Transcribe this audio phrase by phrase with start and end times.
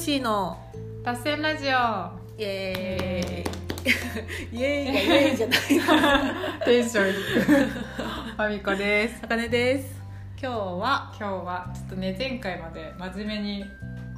[0.00, 0.56] シーの。
[1.04, 1.68] 脱線ラジオ。
[1.68, 4.56] イエーイ。
[4.56, 4.86] イエーイ。
[4.86, 5.58] がイエーイじゃない。
[6.64, 7.12] テンション。
[7.12, 9.20] ファミコです。
[9.22, 10.00] あかねです。
[10.40, 11.14] 今日は。
[11.20, 13.64] 今日はちょっとね前回まで真面目に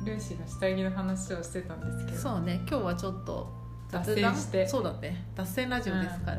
[0.07, 2.19] ルーシーの下着の話をしてたんですけど。
[2.19, 2.61] そうね。
[2.71, 3.53] 今日はちょっと。
[3.91, 4.69] 脱線して。
[4.69, 5.25] そうだね。
[5.35, 6.37] 脱線ラジオですから、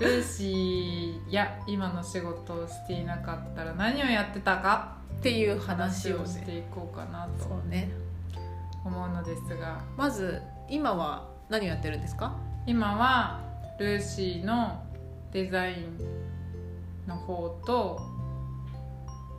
[0.00, 7.44] ルーシーや今の仕事をしていなかったら何をやってたかっていう話をしねていこうかなと。
[7.44, 8.07] そうね
[8.88, 9.82] 思うのですが。
[9.96, 12.36] まず今は何をやってるんですか？
[12.66, 13.40] 今は
[13.78, 14.82] ルーシーの
[15.32, 15.98] デザイン
[17.06, 18.00] の方と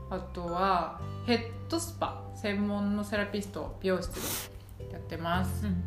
[0.09, 1.39] あとはヘッ
[1.70, 4.49] ドスパ専門のセラピスト美容室
[4.80, 5.66] でやってます。
[5.66, 5.84] うん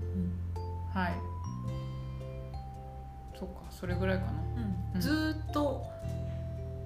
[0.93, 1.15] はい。
[3.38, 4.33] そっかそれぐらいかな。
[4.95, 5.01] うん。
[5.01, 5.83] ずーっと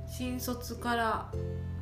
[0.06, 1.32] 新卒から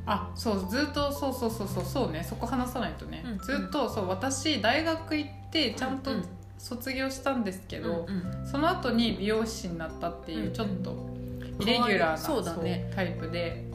[0.05, 6.11] あそうずっとそうそうそうそうそうねそこ話さないとね、うんずっとそう私大学行ってちゃんと
[6.57, 8.47] 卒業したんですけど、うんうん。
[8.47, 11.15] その後に美容師になったっていううんちょっと
[11.59, 12.91] イレギュラーなね。
[12.95, 13.65] タイプで。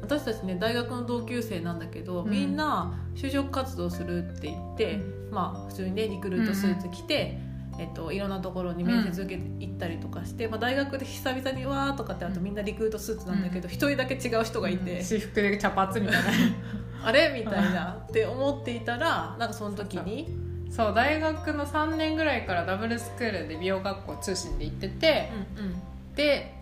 [0.00, 2.30] 私たちね大学の同級生なんだけど、うん。
[2.30, 7.38] みんな就職活動するって言って、まあ普通にねリクルートスーツ着て、
[7.78, 16.28] えっと、いろんなところに面接受けて行ったりとかして、まあ、大学で久々にわーとかってあとみんなリクルートスーツなんだけど一、人だけ違う人がいて、私服で茶髪みたいな。
[17.04, 20.28] あれみたいなって思っていたらなんかその時に
[20.70, 25.74] そう大学の3年ぐらいからダブルスクールで美容学校通信で行っててうんうん。
[26.14, 26.54] で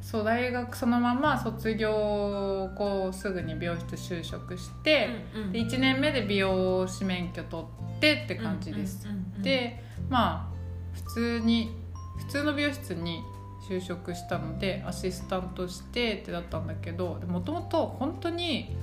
[0.00, 5.52] そう大学そのまま卒業後すぐに美容室就職して、うんうん。
[5.52, 7.64] で1年目で美容師免許取
[7.96, 9.42] ってって感じです、うんうんうん。
[9.42, 11.74] でまあ普通に
[12.18, 13.22] 普通の美容室に
[13.68, 18.76] 就職したのでアシスタントしてってだったんだけどもともと本当に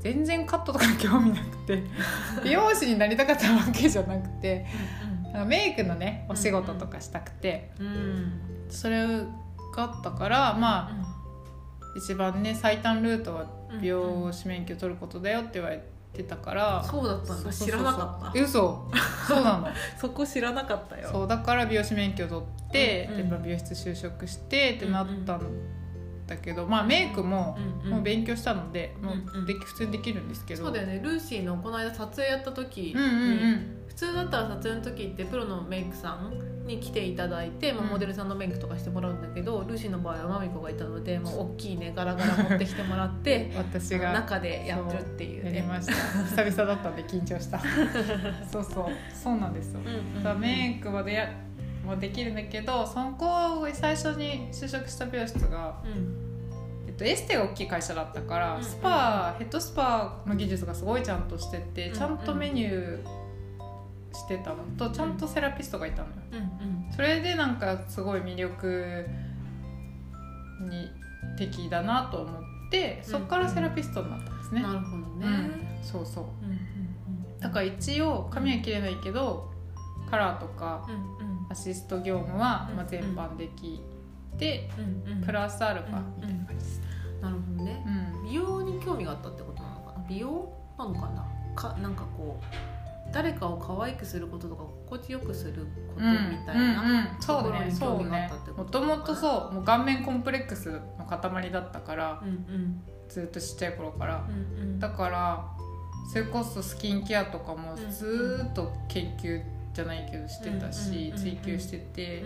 [0.00, 1.82] 全然カットとか興味なくて
[2.44, 4.66] 美容師になりたかったわけじゃなくて
[5.24, 7.86] なんかメイクのねお仕事とかしたくて、うん。
[7.86, 8.32] うん
[8.68, 11.16] それがあったからまあ
[11.96, 13.46] 一番ね最短ルートは
[13.80, 17.52] 美容師免許取ることだよって言われてたから、そうだったんだ。
[17.52, 18.38] 知らなかった。
[18.38, 18.88] え嘘。
[19.26, 19.68] そうなの。
[19.98, 21.08] そこ知らなかったよ。
[21.10, 21.28] そう。
[21.28, 23.42] だから美容師免許取って、うんうん。
[23.42, 25.40] 美容室就職してってなったん
[26.26, 30.64] だけど、まあメイクも、もう勉強したので、もうでき普通にできるんですけど。
[30.64, 31.00] そうだよね。
[31.02, 32.94] ルーシーのこの間撮影やった時に、
[33.86, 45.54] 普通だったら撮影の時ってプロのメイクさんに来ていただいて、まあ、うんモデルさんのメイクとかしてもらうんだけど、ルーシーの場合はマミコがいたのでもう大きいねガラガラ持ってきてもらって 私が中でやってるっていうね。
[45.56, 45.92] やりました。
[45.92, 47.60] 久々だったんで緊張した。
[48.50, 48.86] そうそう。
[49.14, 50.40] そうなんですよ、うんうんうん。
[50.40, 51.30] メイクまでや
[51.86, 56.26] もできるんだけどそこ最初に就職した美容室が、うん。
[56.86, 58.62] えっと、エステが大きい会社だったから、うん。
[58.64, 61.94] スパヘッドスパの技術がすごいちゃんとしてて、うん。
[61.94, 63.16] ちゃんとメニュー
[64.12, 66.14] してたのとちゃんとセラピストがいたのよ。
[66.94, 69.06] それでなんかすごい魅力
[70.70, 70.90] に
[71.36, 75.84] 的だなと思ってそこからセラピストになったんですね、なるほどね、うん。
[75.84, 76.24] そうそう。
[77.40, 79.50] だから一応髪は切れないけど
[80.10, 80.88] カラーとか
[81.48, 83.80] アシスト業務はうんまあ全般でき
[84.38, 84.68] て
[85.24, 86.82] プラスアルファみたいな感じです。
[87.22, 87.84] なるほどね。
[87.86, 88.24] うん。
[88.28, 90.04] 美容に興味があったってことなのかな？
[90.08, 91.26] 美容なのかな？
[91.54, 92.44] かなんかこう
[93.14, 98.86] 誰かを可愛くすることとか心地よくすることみたいな、そうろに興味があそうねったってこもとな？
[98.88, 99.54] のかなともとそう。
[99.54, 102.82] もう顔面コンプレックスの塊だったからうんうん。
[103.08, 104.26] ずっとちっちゃい頃から。
[104.28, 104.78] うんうん。
[104.80, 105.46] だから
[106.12, 109.40] それこそスキンケアとかもうんずーっと研究
[109.76, 112.24] じゃないけどしてたしうん追求してて。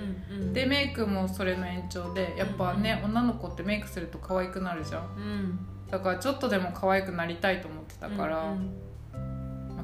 [0.52, 5.02] でメイクもそれの延長でやっぱね女の子ってメイクすると可愛くなるじゃん。
[5.16, 5.58] うん。
[5.90, 8.54] だからちょっとでも可愛くなりたいと思ってたから、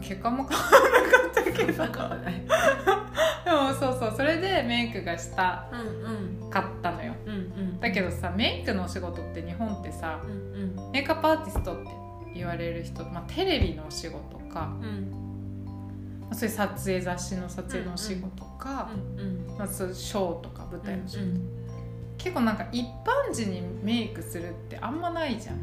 [0.01, 1.83] 結果も変わらなかったけど。
[3.45, 5.67] でもそうそうそれでメイクがした
[6.51, 7.15] かったのよ。
[7.27, 7.81] うんうん。
[7.81, 10.93] だけどさメイクのお仕事って日本ってさうんうん。
[10.93, 11.91] メイクアップアーティストって
[12.33, 15.11] 言われる人、まあ、テレビのお仕事か、うん。
[15.11, 15.26] まあ
[16.33, 21.57] そういう撮影雑誌の撮影のお仕事か、うんまあ、そうショーとか舞台の仕事、うん
[22.19, 25.59] 結構なんか一般人にメイクするってあんまないじゃん。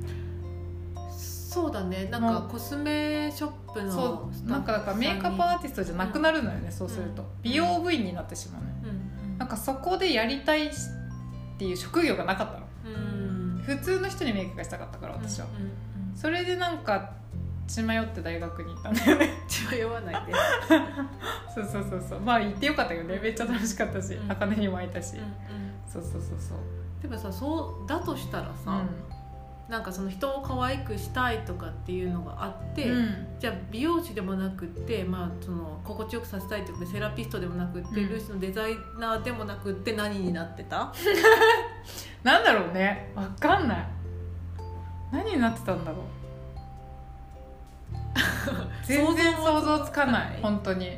[1.10, 2.08] そうだね。
[2.10, 7.26] なんかコスメショップのなんかだからメイクアップアーティストじゃなくなるのよね、そうすると。
[7.42, 8.76] 美容部員になってしまうのよ。
[8.86, 10.70] うんなんかそこでやりたいっ
[11.58, 12.68] ていう職業がなかったの。
[12.86, 13.64] うん。
[13.66, 15.48] 普通の人にメイクがしたかったから私は、
[16.16, 17.14] それでなんか
[17.68, 20.34] 血迷って大学に行ったんだよね血は酔わないで。
[21.54, 22.20] そうそうそうそう。
[22.20, 23.20] まあ行ってよかったよね。
[23.22, 24.32] めっちゃ楽しかったしうん。
[24.32, 25.32] 茜にも会えたし、うんうん。
[25.88, 26.58] そうそうそうそう。
[27.02, 28.90] でもさそうだとしたらさ、うん。
[29.70, 33.28] なんかその人を可愛くしたいとかっていうのがあって、うん。
[33.40, 40.94] じゃあ美容師でもなくって、まあ、その心地よくさせたいということでセラピストでもなくって、うんルーシのデザイナーでもなくって何になってた？
[42.24, 43.12] なんだろうね。
[43.16, 43.88] わかんない。
[45.12, 46.00] 何になってたんだろう
[48.84, 50.98] 全然想像つかない本当に。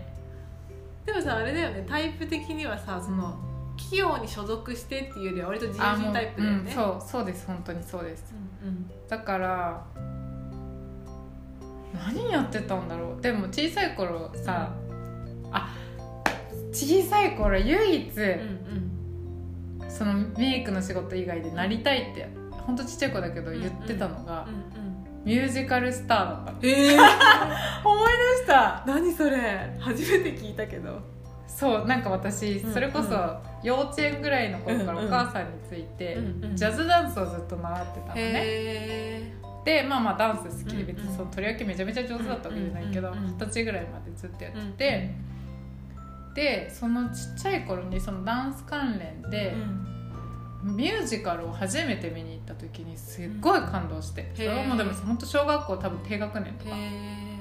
[1.05, 1.85] でもさあれだよね。
[1.87, 3.37] タイプ的にはさその
[3.77, 6.69] 企業に所属してっていうよりは割と自由人タイプだよね。
[6.69, 8.33] うん、そうそうです本当にそうです。
[8.61, 8.91] うんうん。
[9.07, 9.85] だから
[11.93, 13.21] 何やってたんだろう。
[13.21, 14.73] でも小さい頃さ
[15.51, 15.73] あ
[16.71, 18.65] 小さい頃唯一、うん
[19.87, 24.84] そのメイクの仕事以外でなりたいって本当ちっちゃい子だけど言ってたのが、うんうん
[25.25, 26.51] ミュージカルスターだった。
[26.53, 26.97] のええ
[27.83, 28.83] 思い出した。
[28.85, 29.75] 何それ。
[29.79, 30.99] 初めて聞いたけど。
[31.47, 33.15] そうなんか私うんそれこそ
[33.63, 36.17] 幼稚園ぐらいの頃からうんお母さんについて
[36.53, 38.21] ジャズダンスをずっと習ってたのね。
[38.23, 39.33] へ
[39.63, 40.75] でまあまあダンス好き。
[40.75, 45.15] で別にそのとりわけめちゃめちゃ上手だったわけじゃないけど二十歳ぐらいまでずっとやってえ
[46.35, 49.87] てでそのちっちゃい頃にそのダンス関連うでん
[50.65, 56.71] ミュージカルを初めて見に行った時にすっごい感動してそれはもうでも本当小学校多分低学年とか。
[56.73, 57.35] へ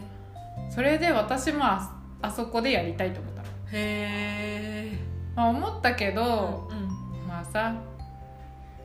[0.70, 4.98] それで私もああそこでやりたいと思ったの、えへえ
[5.34, 7.74] まあ、思ったけど、うんまあさ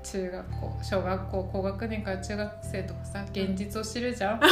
[0.04, 4.40] 中学校小学校高学年から中学生とかさ現実を知るじゃん。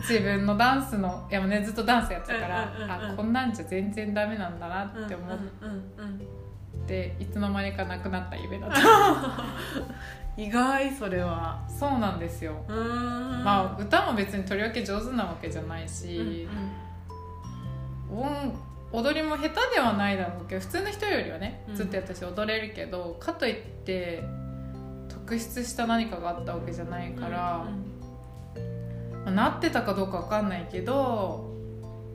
[0.00, 2.90] 自分のダンスのいやもうねずっとダンスやってたから、うんうんうんうん。
[2.90, 6.00] あこんなんじゃ全然ダメなんだなって思っう
[6.90, 8.80] んうんうんて、いつの間にかなくなった夢だった。
[10.36, 11.64] 意外それは。
[11.68, 12.54] そうなんですよ。
[12.68, 16.48] まあ歌も別にとりわけ上手なわけじゃないうんし、
[18.12, 18.58] 音
[18.92, 21.74] 踊りも下手ではないだろうけど普通の人よりはねうん。
[21.76, 23.54] ずっと私踊れるけど、かといっ
[23.84, 24.24] て
[25.08, 27.64] 特筆した何かがあったわけじゃないから、
[29.24, 31.54] まあなってたかどうかわかんないけど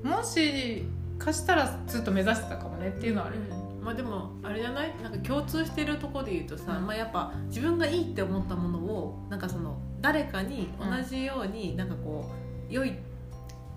[0.04, 0.84] もし
[1.18, 4.92] かしたらずっと目指してたかもねっていうのはある、うんまあでもあれじゃない？
[5.02, 6.88] なんか共通してるところで言うとさ、うん。
[6.88, 12.32] まあ、やっぱ自分がいいって思ったものをなんかその誰かに同じようになんかこ
[12.70, 12.94] う良い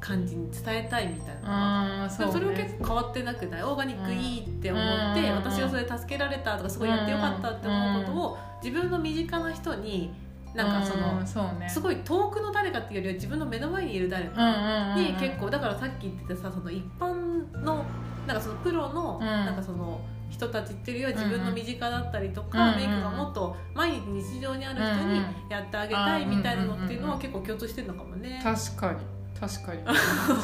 [0.01, 3.63] 感じに伝えたいみたいなそね、れは結構変わってなくない？
[3.63, 5.37] オーガニックいいって思って、うん。
[5.37, 10.11] 私がそれで助けられたとかすごいやってよかったって思うことを自分の身近な人に
[10.55, 17.28] なんかそのすごい遠くの誰かっていうよりは自分の目の前にいる誰うんかに結構だからさっき言ってたさその一般
[17.65, 17.85] の
[18.27, 19.27] なんかそのプロのうん。
[19.27, 20.01] なんかその
[20.31, 28.41] 人たちっていうよりは自分の身近だったりとか、メイクがもっと毎日日常にある人にやってあげたいみたいなのっていうのは結構共通してるのかもね。
[28.43, 28.99] 確かに。
[29.41, 29.81] 確かに。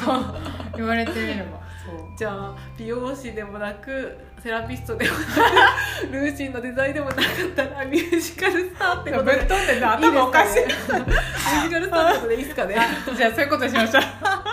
[0.75, 1.59] 言われてみれば。
[1.85, 2.17] そう。
[2.17, 7.25] じゃあ美容師でもなくセラピストでもなく ルーシーのデザインでもなかっ
[7.55, 9.31] たらミュージカルスターってことで。
[9.33, 10.65] ぶっ飛んでる頭おかしい。
[10.65, 12.75] ミュージカルスターってことでいいですかね。
[13.15, 14.44] じゃあそういうことにしましょう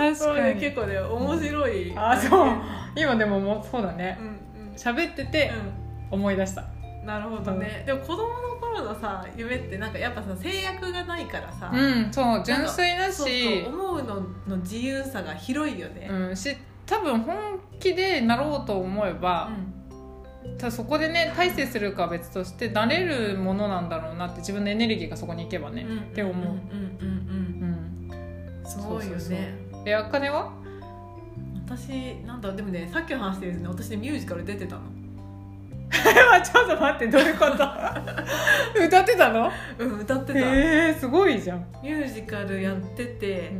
[0.00, 1.92] 確そうねかに結構ね面白い。
[1.96, 2.52] あそう。
[2.96, 4.18] 今でももうそうだね。
[4.20, 4.74] うんうん。
[4.74, 5.52] 喋ってて
[6.10, 6.62] 思い出した。
[6.62, 7.82] うんなるほどね。
[7.86, 14.16] でも子供の頃のさ夢ってなんかやっぱさ制約がないからさ、うんそう純粋だそうし思うの
[14.46, 16.56] の自由さが広いよね、うんし
[16.86, 19.50] 多分本気でなろうと思えば、
[20.58, 25.98] ただそこでね大成するかは別としてなれるものなんだろうなって自分のエネルギーがそこに行けばね、うん。
[25.98, 27.08] って思う、うんうんうん
[27.62, 28.66] うん、うん。
[28.68, 30.52] すごいよねえあかねは？
[31.66, 33.68] 私なんだでもねさっきの話でですね。
[33.68, 34.82] 私ねミュージカル出てたの。
[35.90, 37.52] ちょっと待ってどういうこと？
[38.86, 39.50] 歌ってたの？
[39.78, 43.52] うん歌ってた、へえすごいじゃん、ミュージカルやってて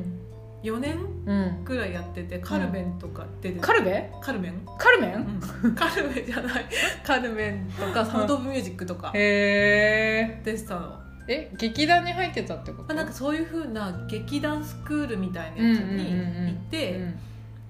[0.62, 6.65] 4年うん、くらいやっててカルメンとか出てた、カルベカルメン、カルメン、うん、カルメンじゃない。
[7.05, 10.99] カルメンとかサウンド・オブ・ミュージックとかへえ出てたの
[11.32, 12.82] え劇団に入ってたってこと？
[12.82, 17.04] まあ、なんかそういうふうな劇団スクールみたいなやつに行って、うん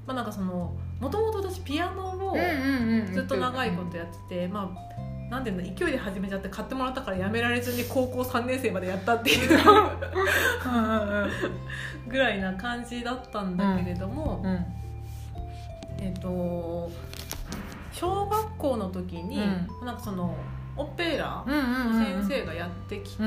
[0.06, 9.58] まあ、なんかそのもともと私ピアノをうんうんうんずっと長いことやってて、まあなんていうの勢いで始めちゃって買ってもらったからやめられずに高校3年生までやったっていううん。
[10.74, 11.30] うん
[12.08, 14.66] ぐらいな感じだったんだけれども、うん。
[15.98, 16.90] えっ、と
[17.92, 20.34] 小学校の時に、うなんかその
[20.80, 23.22] オペラの先生がやってきて、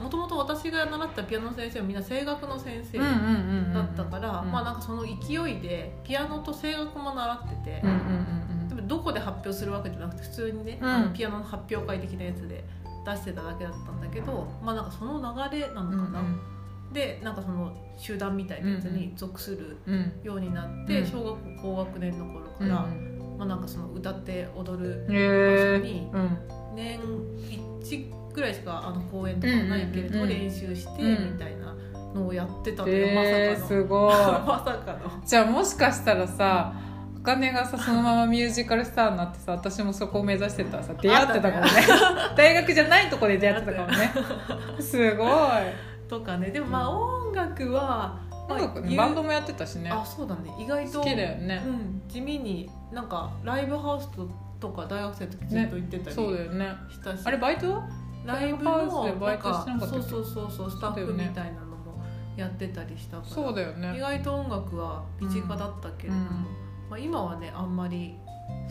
[0.00, 4.50] もともと私が習ったピアノの先生はみんな声楽の先生だったから、うん。
[4.50, 7.82] まあなんかその勢いでピアノと声楽も習ってて、
[8.70, 10.88] でもどこで発表するわけじゃなくて普通にね、うん。
[10.88, 12.64] あのピアノの発表会的なやつで
[13.04, 15.20] 出してただけだったんだけどまあなんかその
[15.50, 16.22] 流れなのかな、
[16.92, 19.76] でなんかその集団みたいなやつに属する
[20.22, 21.06] ようになって、うん。
[21.06, 22.68] 小学校高学年の頃かうん。
[22.68, 22.86] ら、
[23.36, 26.38] まあなんかその歌って踊るへえにうん
[26.74, 27.00] 年
[27.80, 31.74] 1ぐらいしかあの公演とかないけれど練習してうんみたいな
[32.14, 34.12] のをやってたのよ、えー、まさすごい。
[34.12, 34.98] か のまさかの。
[35.24, 36.72] じゃあもしかしたらさ
[37.16, 41.70] お金がさそのままミュージカルスターになってさ私もそこを目指してたらさ出会ってたかもね。
[42.36, 44.12] 大学じゃないとこで出会ってたかもね。
[44.80, 45.28] すごい。
[46.08, 46.50] とかね。
[46.50, 49.90] でもまあ音楽は、まあ音楽バンドもやってたしね。
[49.90, 50.50] あそうだね。
[50.58, 51.62] 意外と好きだよね。
[51.66, 54.28] うん、地味になんかライブハウスと
[54.64, 56.72] とか大学生の時ずっと行ってたりそうだよね。
[56.90, 57.88] したし、あれバイトは？
[58.24, 62.02] ライブライブハウスのでバイトしてなかったそうそうそうそうスタッフみたいなのも
[62.34, 63.28] やってたりしたから。
[63.28, 66.90] そうだよ意ね外と音楽は身近だったけれども、うん。
[66.90, 68.16] まあ、今はねあんまり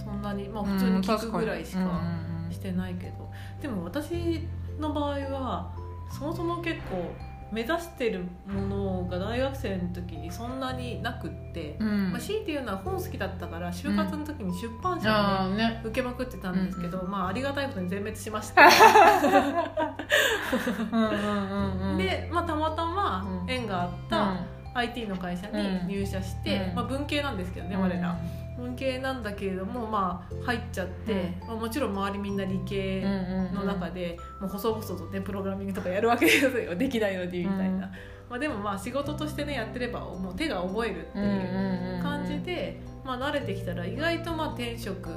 [0.04, 2.02] そんなに、まあ、普通に聴くぐらいしか
[2.50, 3.32] してないけど、
[3.62, 4.48] でも私
[4.80, 5.72] の場合は
[6.12, 7.14] そもそも結構
[7.54, 11.88] 目指してるものが大学生の時にそんなになくって、うん。
[11.88, 15.82] うんまあ、強いて言うのは本好きだったから就活の時に出版社をね、ああね。
[15.86, 17.12] 受けまくってたんですけど、うん。
[17.12, 18.64] まあありがたいことに全滅しました。
[18.64, 18.72] うん。
[20.92, 21.14] うんう
[21.88, 23.50] んうんで、まあ、たまたまうん。
[23.50, 24.36] 縁があった、
[24.74, 26.76] IT の会社に入社して、うん。
[26.76, 28.18] まあ、文系なんですけどね、我ら
[28.58, 33.02] 文系なんだけれどもまあ入っちゃって、まあ、もちろん周りみんな理系
[33.54, 37.80] の中で、もう細々とねプログラミングとかやるわけですよできないのにみたいな、うん。
[37.82, 37.90] ま
[38.36, 45.10] あ、でもまあ仕事としてねやってればもう手が覚えるっていう感じで、まあ、慣れてきたら意外とまあ転職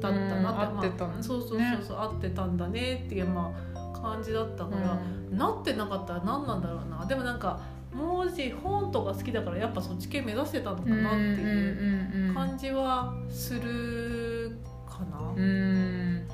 [0.00, 0.90] だったなって、
[1.22, 5.00] そうそうそうそう、合ってたんだねっていうまあ感じだったから、
[5.30, 7.04] なってなかったら何なんだろうな。
[7.06, 7.60] でもなんか
[7.96, 16.26] 文字本とか好きだからやっぱそっち系目指してたのかなっていう感じはするかな、うん。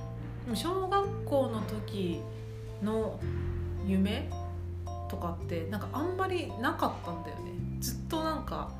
[0.55, 2.21] 小学校の時
[2.83, 3.19] の
[3.87, 4.29] 夢
[5.09, 7.53] とかってなんかあんまりなかったんだよね。
[7.81, 8.71] ずっとなんか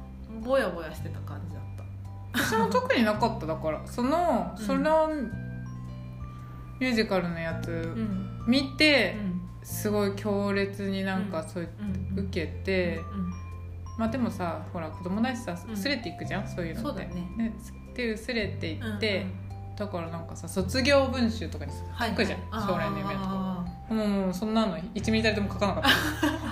[0.45, 1.85] ぼやぼやしてた感じだった。
[2.41, 3.81] 私も特になかっただから。
[3.87, 4.65] その、うん。
[4.65, 5.09] その
[6.81, 8.45] ミュージカルのやつうん。
[8.49, 9.32] 見て、うん
[9.63, 11.71] すごい強烈になんかそういう
[12.17, 12.25] うん。
[12.25, 13.33] 受けて、うん
[13.99, 15.75] まあでもさほら子供だしさうん。
[15.75, 17.05] 薄れていくじゃん、そういうのって。
[17.05, 17.53] ね。
[17.95, 19.77] で薄れていって、うんうん。
[19.77, 23.53] だからなんかさ卒業文集とかに書くじゃん、あー将来の夢とか
[23.93, 25.83] もうそんなの1ミリたりとも書かなかっ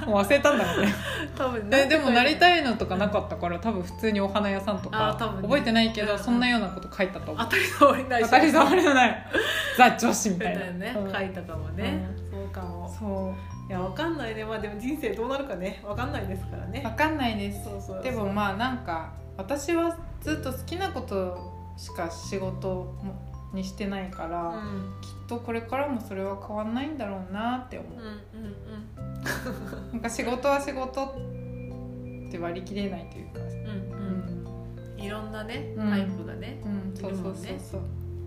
[0.00, 0.06] た。
[0.06, 0.94] もう忘れたんだもんね。
[1.36, 7.44] 多分ででもなりいたいのとかなかったから多分普通にお花屋さんとか覚えてないけど、うんそんなようなこと書いたと思う。
[7.44, 9.26] 当たり障りない当たり障りのない。
[9.76, 10.66] ザ女子みたいな。
[10.72, 11.12] ね、うん。
[11.12, 12.19] 書いたかもね、そう
[12.50, 13.34] かもそ
[13.68, 14.44] いやわかんないね。
[14.44, 15.80] まあでも人生どうなるかね。
[15.84, 16.80] わかんないですからね。
[16.84, 17.64] う分かんないです。
[17.64, 18.02] そうそうそう。
[18.02, 21.38] でもまあなんか私はずっと好きなこと
[21.76, 22.94] しか仕事
[23.54, 24.56] にしてないから、うん。
[24.56, 33.38] うんきっとこれからもそれは変わんないんだろうなって思う、うんなんか仕事は仕事って割り切れないというか。
[33.38, 34.94] うんうん。
[34.98, 35.00] うん。
[35.00, 35.88] いろんなねうん。
[35.88, 37.80] タイプがね、うん、そうそうそうそう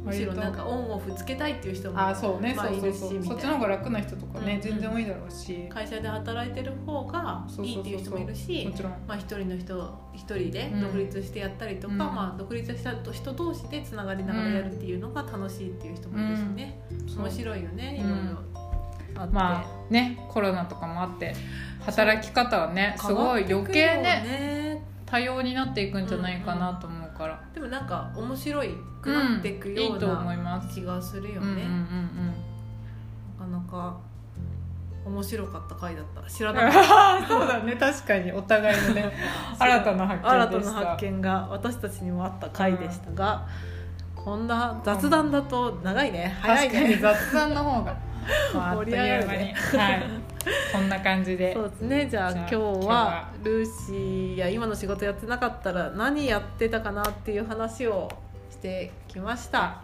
[0.03, 5.67] むしろなんかオンオフつけたいっていう人もあそうね、まあそうそうそいるしそっちの方が楽な人とかね、うん全然多いだろうし。
[5.69, 8.91] 会社で働いてる方がいいっていう人もいるしもちろん。
[9.07, 10.81] まあ、一人の人一人でうん。
[10.81, 12.00] 独立してやったりとか、うん。
[12.00, 16.81] まあ、独立した人同士でつながりながらやるっていうのが楽しいっていう人もいるしね、
[17.17, 18.63] 面白いよねいろいろ。
[19.31, 21.36] まあねコロナとかもあって
[21.81, 30.74] 働き方はねすごい余計ねね多様になっていくんじゃないかなと思うから、でもなんか面白いくなっていくよいいうと思ないます。
[30.74, 31.67] 気がするようんうんうんね、
[33.39, 33.98] なかなか
[35.05, 37.75] 面白かった回だった知らうんなかったそうだね。
[37.75, 39.12] 確かにお互いのね
[39.60, 43.46] 新たな発見新たな発見が私たちにもあった回でしたが、
[44.15, 47.96] こんな雑談だと長いね早い確かにね雑談の方が、
[48.77, 50.33] 盛り上がるねはい
[50.72, 51.54] こんな感じで。
[51.54, 52.08] そうですね。
[52.10, 58.10] じゃあ今日はルーシーや今の仕事やってなかったら何やってたかなっていう話を
[58.50, 59.82] してきました。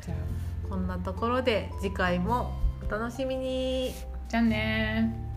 [0.00, 0.38] じゃあ。
[0.68, 2.52] こんなところで次回も
[2.86, 3.92] お楽しみに。
[4.28, 5.27] じゃあね